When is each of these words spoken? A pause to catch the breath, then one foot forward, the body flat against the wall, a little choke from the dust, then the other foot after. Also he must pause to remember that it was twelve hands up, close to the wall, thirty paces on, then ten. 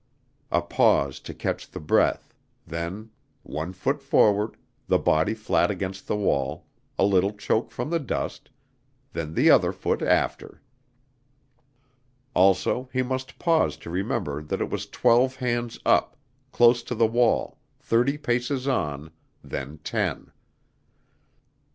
A 0.49 0.63
pause 0.63 1.19
to 1.19 1.31
catch 1.31 1.69
the 1.69 1.79
breath, 1.79 2.33
then 2.65 3.11
one 3.43 3.71
foot 3.71 4.01
forward, 4.01 4.57
the 4.87 4.97
body 4.97 5.35
flat 5.35 5.69
against 5.69 6.07
the 6.07 6.15
wall, 6.15 6.65
a 6.97 7.05
little 7.05 7.33
choke 7.33 7.69
from 7.69 7.91
the 7.91 7.99
dust, 7.99 8.49
then 9.13 9.35
the 9.35 9.51
other 9.51 9.71
foot 9.71 10.01
after. 10.01 10.59
Also 12.33 12.89
he 12.91 13.03
must 13.03 13.37
pause 13.37 13.77
to 13.77 13.91
remember 13.91 14.41
that 14.41 14.59
it 14.59 14.71
was 14.71 14.87
twelve 14.87 15.35
hands 15.35 15.77
up, 15.85 16.17
close 16.51 16.81
to 16.81 16.95
the 16.95 17.05
wall, 17.05 17.59
thirty 17.79 18.17
paces 18.17 18.67
on, 18.67 19.11
then 19.43 19.77
ten. 19.83 20.31